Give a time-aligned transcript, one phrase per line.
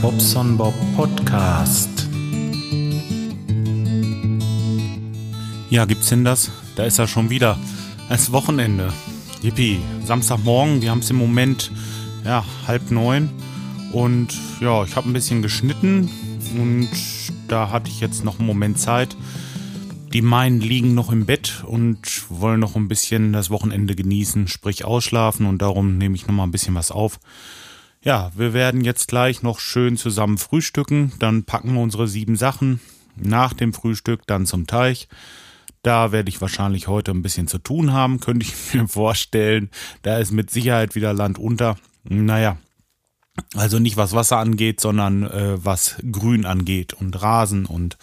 [0.00, 2.08] Bobson Bob Podcast.
[5.70, 6.50] Ja, gibt's denn das?
[6.76, 7.58] Da ist er schon wieder.
[8.08, 8.92] Es Wochenende.
[9.42, 9.80] Yippie.
[10.04, 11.70] Samstagmorgen, wir haben es im Moment
[12.24, 13.30] ja, halb neun.
[13.92, 14.28] Und
[14.60, 16.10] ja, ich habe ein bisschen geschnitten
[16.56, 16.88] und
[17.48, 19.16] da hatte ich jetzt noch einen Moment Zeit.
[20.12, 24.84] Die meinen liegen noch im Bett und wollen noch ein bisschen das Wochenende genießen, sprich
[24.84, 27.18] ausschlafen und darum nehme ich noch mal ein bisschen was auf.
[28.04, 32.80] Ja, wir werden jetzt gleich noch schön zusammen frühstücken, dann packen wir unsere sieben Sachen
[33.16, 35.08] nach dem Frühstück dann zum Teich.
[35.82, 39.70] Da werde ich wahrscheinlich heute ein bisschen zu tun haben, könnte ich mir vorstellen.
[40.02, 41.76] Da ist mit Sicherheit wieder Land unter.
[42.06, 42.58] Naja,
[43.54, 47.96] also nicht was Wasser angeht, sondern äh, was Grün angeht und Rasen und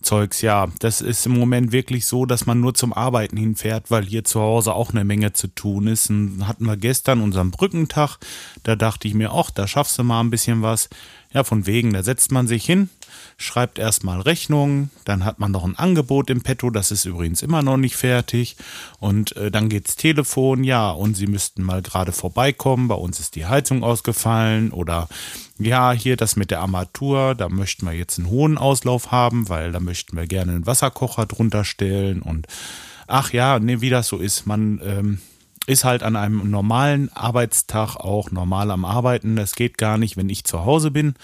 [0.00, 4.04] Zeugs, ja, das ist im Moment wirklich so, dass man nur zum Arbeiten hinfährt, weil
[4.04, 6.08] hier zu Hause auch eine Menge zu tun ist.
[6.10, 8.18] Und hatten wir gestern unseren Brückentag,
[8.62, 10.88] da dachte ich mir, ach, da schaffst du mal ein bisschen was.
[11.32, 12.88] Ja, von wegen, da setzt man sich hin,
[13.40, 17.62] schreibt erstmal Rechnungen, dann hat man noch ein Angebot im Petto, das ist übrigens immer
[17.62, 18.56] noch nicht fertig.
[18.98, 23.36] Und äh, dann geht's Telefon, ja, und Sie müssten mal gerade vorbeikommen, bei uns ist
[23.36, 25.08] die Heizung ausgefallen oder
[25.56, 29.70] ja, hier das mit der Armatur, da möchten wir jetzt einen hohen Auslauf haben, weil
[29.70, 32.48] da möchten wir gerne einen Wasserkocher drunter stellen und
[33.06, 35.18] ach ja, nee, wie das so ist, man ähm,
[35.68, 39.36] ist halt an einem normalen Arbeitstag auch normal am Arbeiten.
[39.36, 41.14] Das geht gar nicht, wenn ich zu Hause bin.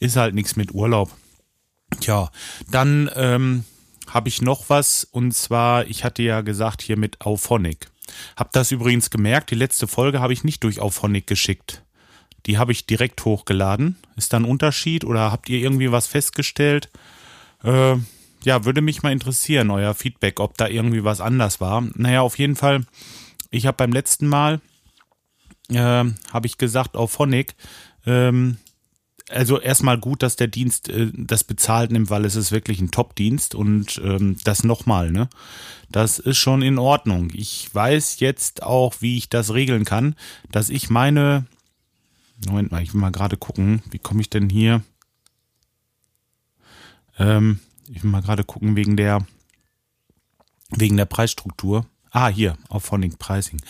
[0.00, 1.12] Ist halt nichts mit Urlaub.
[2.00, 2.30] Tja,
[2.70, 3.64] dann ähm,
[4.08, 7.90] habe ich noch was und zwar, ich hatte ja gesagt hier mit Auphonic.
[8.36, 11.82] Hab das übrigens gemerkt, die letzte Folge habe ich nicht durch Auphonic geschickt.
[12.46, 13.96] Die habe ich direkt hochgeladen.
[14.16, 16.90] Ist da ein Unterschied oder habt ihr irgendwie was festgestellt?
[17.62, 17.96] Äh,
[18.44, 21.84] ja, würde mich mal interessieren, euer Feedback, ob da irgendwie was anders war.
[21.94, 22.84] Naja, auf jeden Fall,
[23.50, 24.60] ich habe beim letzten Mal,
[25.68, 27.54] äh, habe ich gesagt, Auphonic,
[28.04, 28.58] ähm,
[29.32, 32.90] also erstmal gut, dass der Dienst äh, das bezahlt nimmt, weil es ist wirklich ein
[32.90, 35.28] Top-Dienst und ähm, das nochmal, ne?
[35.90, 37.30] Das ist schon in Ordnung.
[37.34, 40.14] Ich weiß jetzt auch, wie ich das regeln kann,
[40.50, 41.46] dass ich meine.
[42.46, 44.82] Moment mal, ich will mal gerade gucken, wie komme ich denn hier?
[47.18, 49.26] Ähm, ich will mal gerade gucken wegen der
[50.70, 51.86] wegen der Preisstruktur.
[52.14, 53.62] Ah, hier, auf Phonic Pricing.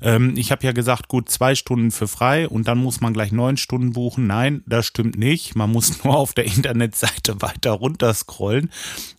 [0.00, 3.32] Ähm, ich habe ja gesagt, gut, zwei Stunden für frei und dann muss man gleich
[3.32, 4.28] neun Stunden buchen.
[4.28, 5.56] Nein, das stimmt nicht.
[5.56, 8.70] Man muss nur auf der Internetseite weiter runter scrollen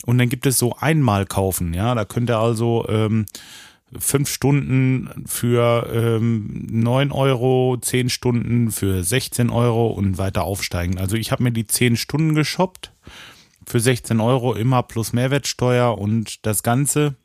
[0.06, 1.74] und dann gibt es so einmal kaufen.
[1.74, 3.26] Ja, da könnt ihr also ähm,
[4.00, 10.98] fünf Stunden für ähm, 9 Euro, zehn Stunden für 16 Euro und weiter aufsteigen.
[10.98, 12.94] Also ich habe mir die zehn Stunden geshoppt
[13.68, 17.16] für 16 Euro immer plus Mehrwertsteuer und das Ganze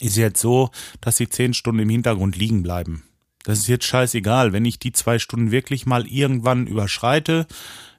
[0.00, 0.70] ist jetzt so,
[1.00, 3.02] dass die zehn Stunden im Hintergrund liegen bleiben.
[3.44, 4.52] Das ist jetzt scheißegal.
[4.52, 7.46] Wenn ich die zwei Stunden wirklich mal irgendwann überschreite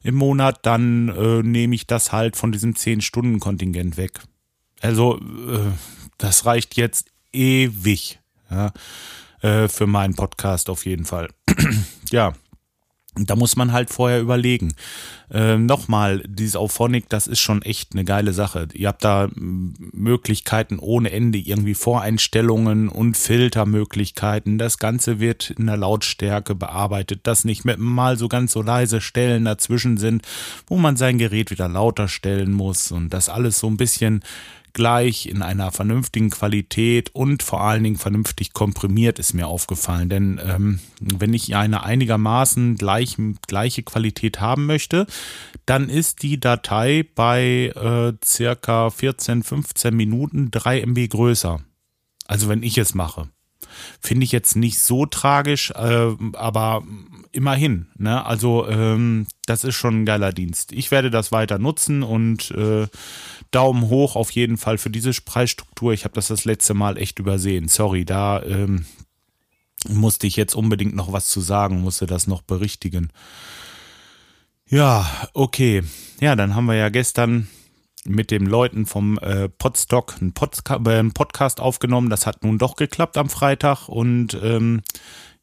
[0.03, 4.19] im Monat, dann äh, nehme ich das halt von diesem zehn Stunden Kontingent weg.
[4.81, 5.71] Also äh,
[6.17, 8.19] das reicht jetzt ewig
[8.51, 8.73] ja,
[9.41, 11.29] äh, für meinen Podcast auf jeden Fall.
[12.11, 12.33] ja,
[13.25, 14.73] da muss man halt vorher überlegen.
[15.29, 18.67] Ähm, Nochmal, dieses Auphonic, das ist schon echt eine geile Sache.
[18.73, 24.57] Ihr habt da Möglichkeiten ohne Ende, irgendwie Voreinstellungen und Filtermöglichkeiten.
[24.57, 29.01] Das Ganze wird in der Lautstärke bearbeitet, dass nicht mit mal so ganz so leise
[29.01, 30.23] Stellen dazwischen sind,
[30.67, 34.23] wo man sein Gerät wieder lauter stellen muss und das alles so ein bisschen
[34.73, 40.09] gleich in einer vernünftigen Qualität und vor allen Dingen vernünftig komprimiert ist mir aufgefallen.
[40.09, 43.17] Denn ähm, wenn ich eine einigermaßen gleich,
[43.47, 45.07] gleiche Qualität haben möchte,
[45.65, 51.59] dann ist die Datei bei äh, circa 14, 15 Minuten 3 MB größer.
[52.27, 53.29] Also wenn ich es mache.
[54.01, 56.83] Finde ich jetzt nicht so tragisch, äh, aber
[57.31, 57.87] immerhin.
[57.97, 58.25] Ne?
[58.25, 60.71] Also ähm, das ist schon ein geiler Dienst.
[60.71, 62.87] Ich werde das weiter nutzen und äh,
[63.57, 65.91] Daumen hoch auf jeden Fall für diese Preisstruktur.
[65.91, 67.67] Ich habe das das letzte Mal echt übersehen.
[67.67, 68.85] Sorry, da ähm,
[69.89, 73.09] musste ich jetzt unbedingt noch was zu sagen, musste das noch berichtigen.
[74.69, 75.81] Ja, okay.
[76.19, 77.47] Ja, dann haben wir ja gestern
[78.05, 82.11] mit den Leuten vom äh, Podstock einen, Podca äh, einen Podcast aufgenommen.
[82.11, 84.83] Das hat nun doch geklappt am Freitag und ähm,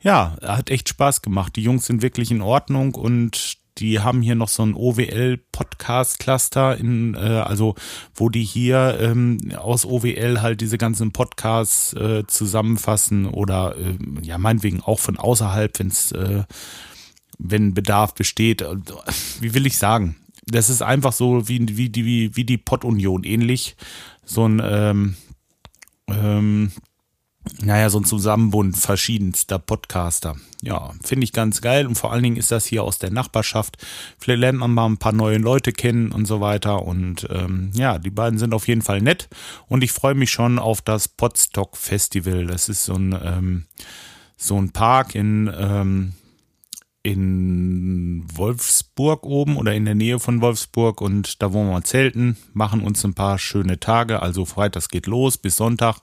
[0.00, 1.56] ja, hat echt Spaß gemacht.
[1.56, 7.15] Die Jungs sind wirklich in Ordnung und die haben hier noch so ein OWL-Podcast-Cluster, in,
[7.15, 7.75] äh, also
[8.15, 14.38] wo die hier ähm, aus OWL halt diese ganzen Podcasts äh, zusammenfassen oder äh, ja
[14.38, 16.44] meinetwegen auch von außerhalb, wenn es äh,
[17.38, 18.65] wenn Bedarf besteht.
[19.41, 20.17] Wie will ich sagen?
[20.47, 23.77] Das ist einfach so wie, wie die, wie, wie die Pod-Union ähnlich.
[24.27, 25.17] So ein ähm,
[26.06, 26.70] ähm,
[27.61, 30.37] naja, so ein Zusammenbund verschiedenster Podcaster.
[30.62, 33.76] Ja, finde ich ganz geil und vor allen Dingen ist das hier aus der Nachbarschaft.
[34.19, 37.99] Vielleicht lernt man mal ein paar neue Leute kennen und so weiter und ähm, ja,
[37.99, 39.29] die beiden sind auf jeden Fall nett
[39.69, 42.46] und ich freue mich schon auf das Podstock Festival.
[42.46, 43.64] Das ist so ein, ähm,
[44.37, 46.14] so ein Park in, ähm,
[47.02, 52.81] in Wolfsburg oben oder in der Nähe von Wolfsburg und da wollen wir zelten, machen
[52.81, 55.99] uns ein paar schöne Tage, also Freitags geht los bis Sonntag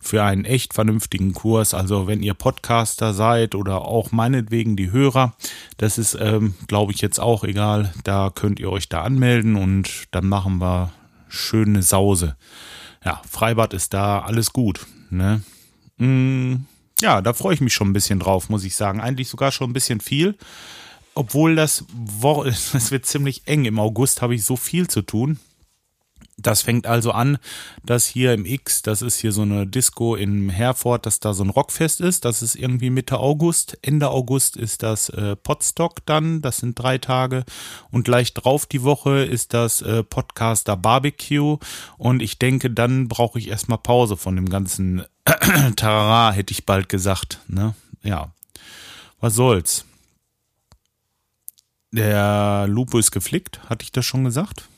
[0.00, 1.74] für einen echt vernünftigen Kurs.
[1.74, 5.34] Also wenn ihr Podcaster seid oder auch meinetwegen die Hörer,
[5.76, 7.92] das ist, ähm, glaube ich, jetzt auch egal.
[8.04, 10.92] Da könnt ihr euch da anmelden und dann machen wir
[11.28, 12.36] schöne Sause.
[13.04, 14.86] Ja, Freibad ist da, alles gut.
[15.10, 15.42] Ne?
[15.98, 16.66] Mm,
[17.00, 19.00] ja, da freue ich mich schon ein bisschen drauf, muss ich sagen.
[19.00, 20.36] Eigentlich sogar schon ein bisschen viel.
[21.14, 21.84] Obwohl das,
[22.74, 23.64] es wird ziemlich eng.
[23.64, 25.38] Im August habe ich so viel zu tun.
[26.38, 27.38] Das fängt also an,
[27.82, 31.42] dass hier im X, das ist hier so eine Disco in Herford, dass da so
[31.42, 32.26] ein Rockfest ist.
[32.26, 33.78] Das ist irgendwie Mitte August.
[33.80, 36.42] Ende August ist das äh, Podstock dann.
[36.42, 37.44] Das sind drei Tage.
[37.90, 41.56] Und gleich drauf die Woche ist das äh, Podcaster Barbecue.
[41.96, 45.06] Und ich denke, dann brauche ich erstmal Pause von dem ganzen
[45.76, 47.40] Tarara, hätte ich bald gesagt.
[47.48, 47.74] Ne?
[48.02, 48.34] Ja.
[49.20, 49.86] Was soll's?
[51.92, 53.60] Der Lupo ist geflickt.
[53.70, 54.68] Hatte ich das schon gesagt?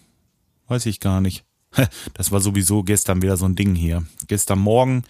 [0.68, 1.47] Weiß ich gar nicht.
[2.14, 4.04] Das war sowieso gestern wieder so ein Ding hier.
[4.26, 5.04] Gestern Morgen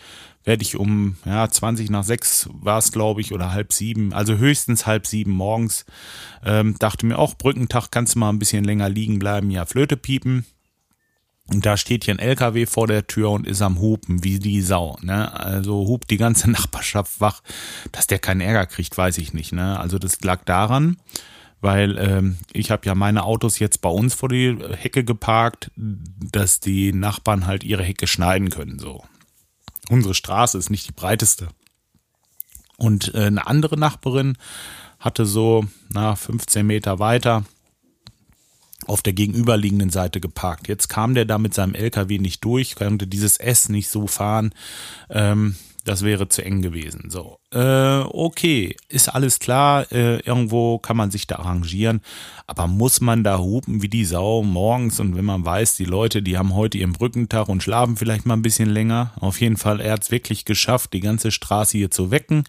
[0.44, 4.36] werde ich um ja, 20 nach 6 war es, glaube ich, oder halb sieben, also
[4.36, 5.84] höchstens halb sieben morgens.
[6.44, 9.96] Ähm, dachte mir auch, Brückentag kannst du mal ein bisschen länger liegen bleiben, ja, Flöte
[9.96, 10.46] piepen.
[11.50, 14.60] Und da steht hier ein LKW vor der Tür und ist am Hupen, wie die
[14.60, 14.98] Sau.
[15.00, 15.32] Ne?
[15.32, 17.42] Also hupt die ganze Nachbarschaft wach.
[17.90, 19.52] Dass der keinen Ärger kriegt, weiß ich nicht.
[19.52, 19.80] Ne?
[19.80, 20.98] Also das lag daran,
[21.60, 26.60] weil ähm, ich habe ja meine Autos jetzt bei uns vor die Hecke geparkt, dass
[26.60, 28.78] die Nachbarn halt ihre Hecke schneiden können.
[28.78, 29.04] So,
[29.88, 31.48] unsere Straße ist nicht die breiteste.
[32.76, 34.38] Und äh, eine andere Nachbarin
[35.00, 37.44] hatte so na 15 Meter weiter
[38.86, 40.68] auf der gegenüberliegenden Seite geparkt.
[40.68, 44.54] Jetzt kam der da mit seinem LKW nicht durch, konnte dieses S nicht so fahren.
[45.10, 47.10] Ähm, das wäre zu eng gewesen.
[47.10, 49.90] So, äh, okay, ist alles klar.
[49.90, 52.02] Äh, irgendwo kann man sich da arrangieren.
[52.46, 56.22] Aber muss man da hupen wie die Sau morgens und wenn man weiß, die Leute,
[56.22, 59.12] die haben heute ihren Brückentag und schlafen vielleicht mal ein bisschen länger.
[59.20, 62.44] Auf jeden Fall, er hat es wirklich geschafft, die ganze Straße hier zu wecken.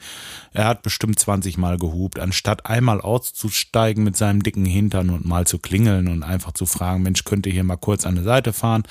[0.54, 5.46] Er hat bestimmt 20 Mal gehupt, anstatt einmal auszusteigen mit seinem dicken Hintern und mal
[5.46, 8.54] zu klingeln und einfach zu fragen, Mensch, könnt ihr hier mal kurz an der Seite
[8.54, 8.84] fahren?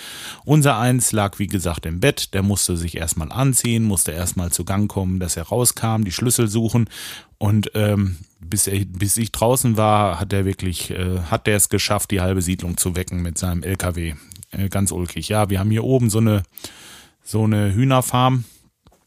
[0.45, 2.35] Unser Eins lag, wie gesagt, im Bett.
[2.35, 6.49] Der musste sich erstmal anziehen, musste erstmal zu Gang kommen, dass er rauskam, die Schlüssel
[6.49, 6.89] suchen
[7.39, 11.69] und ähm, bis, er, bis ich draußen war, hat er wirklich, äh, hat er es
[11.69, 14.15] geschafft, die halbe Siedlung zu wecken mit seinem LKW.
[14.51, 15.29] Äh, ganz ulkig.
[15.29, 16.43] Ja, wir haben hier oben so eine,
[17.23, 18.45] so eine Hühnerfarm.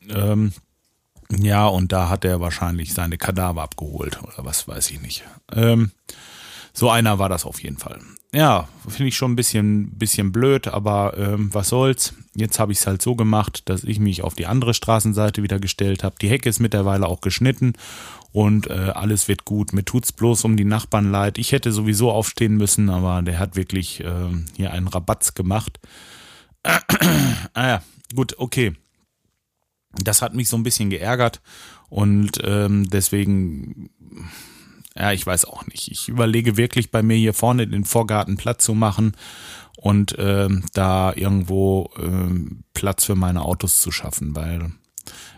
[0.10, 0.54] Ähm,
[1.30, 5.24] ja, und da hat er wahrscheinlich seine Kadaver abgeholt oder was weiß ich nicht.
[5.54, 5.92] Ähm,
[6.74, 8.00] so einer war das auf jeden Fall.
[8.34, 12.14] Ja, finde ich schon ein bisschen, bisschen blöd, aber ähm, was soll's.
[12.34, 15.60] Jetzt habe ich es halt so gemacht, dass ich mich auf die andere Straßenseite wieder
[15.60, 16.16] gestellt habe.
[16.22, 17.74] Die Hecke ist mittlerweile auch geschnitten
[18.32, 19.74] und äh, alles wird gut.
[19.74, 21.38] Mir tut's bloß um die Nachbarn leid.
[21.38, 25.80] Ich hätte sowieso aufstehen müssen, aber der hat wirklich äh, hier einen Rabatz gemacht.
[26.64, 27.84] ah ja,
[28.16, 28.74] gut, okay.
[30.02, 31.42] Das hat mich so ein bisschen geärgert
[31.90, 33.90] und ähm, deswegen,
[34.98, 35.90] ja, ich weiß auch nicht.
[35.92, 39.14] Ich überlege wirklich bei mir hier vorne den Vorgarten Platz zu machen
[39.78, 44.72] und ähm, da irgendwo ähm, Platz für meine Autos zu schaffen, weil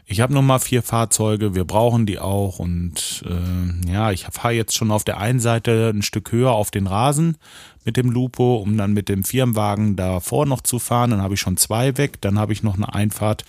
[0.06, 4.54] ich habe nur mal vier Fahrzeuge, wir brauchen die auch und äh, ja, ich fahre
[4.54, 7.38] jetzt schon auf der einen Seite ein Stück höher auf den Rasen
[7.86, 11.12] mit dem Lupo, um dann mit dem Firmenwagen davor noch zu fahren.
[11.12, 13.46] Dann habe ich schon zwei weg, dann habe ich noch eine Einfahrt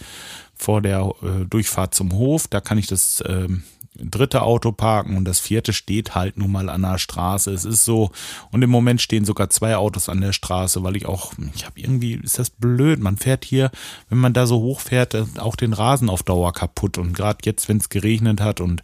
[0.55, 2.47] vor der äh, Durchfahrt zum Hof.
[2.47, 3.49] Da kann ich das äh,
[3.97, 7.53] dritte Auto parken und das vierte steht halt nun mal an der Straße.
[7.53, 8.11] Es ist so,
[8.51, 11.81] und im Moment stehen sogar zwei Autos an der Straße, weil ich auch, ich habe
[11.81, 13.71] irgendwie, ist das blöd, man fährt hier,
[14.09, 16.99] wenn man da so hoch fährt, äh, auch den Rasen auf Dauer kaputt.
[16.99, 18.83] Und gerade jetzt, wenn es geregnet hat und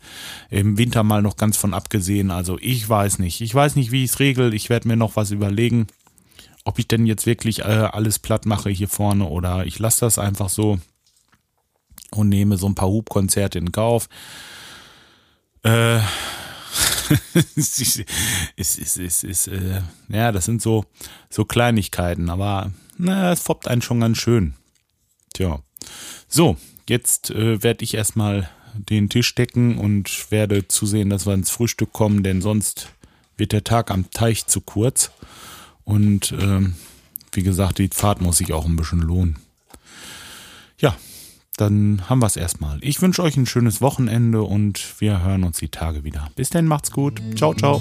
[0.49, 4.05] im Winter mal noch ganz von abgesehen, also ich weiß nicht, ich weiß nicht, wie
[4.05, 5.89] ich es regel, ich werde mir noch was überlegen,
[6.65, 10.19] ob ich denn jetzt wirklich äh, alles platt mache hier vorne oder ich lasse das
[10.19, 10.79] einfach so
[12.13, 14.09] und nehme so ein paar Hubkonzerte in Kauf.
[15.63, 15.99] Äh,
[17.57, 18.05] es ist,
[18.57, 20.85] ist, ist, ist, äh, ja, das sind so,
[21.29, 24.55] so Kleinigkeiten, aber na, es foppt einen schon ganz schön.
[25.33, 25.61] Tja.
[26.29, 26.57] So,
[26.89, 31.93] jetzt äh, werde ich erstmal den Tisch decken und werde zusehen, dass wir ins Frühstück
[31.93, 32.91] kommen, denn sonst
[33.37, 35.11] wird der Tag am Teich zu kurz.
[35.85, 36.75] Und ähm,
[37.33, 39.39] wie gesagt, die Fahrt muss sich auch ein bisschen lohnen.
[40.79, 40.97] Ja,
[41.61, 42.79] dann haben wir es erstmal.
[42.81, 46.29] Ich wünsche euch ein schönes Wochenende und wir hören uns die Tage wieder.
[46.37, 47.21] Bis dann, macht's gut.
[47.37, 47.81] Ciao, ciao.